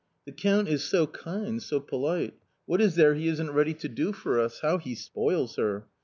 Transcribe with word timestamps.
The 0.25 0.31
Count 0.31 0.67
is 0.67 0.83
so 0.83 1.05
kind, 1.05 1.61
so 1.61 1.79
polite: 1.79 2.33
what 2.65 2.81
is 2.81 2.95
there 2.95 3.13
he 3.13 3.27
isn't 3.27 3.51
ready 3.51 3.75
to 3.75 3.87
do 3.87 4.13
for 4.13 4.39
us; 4.39 4.61
how 4.61 4.79
he 4.79 4.95
spoils 4.95 5.57
her 5.57 5.85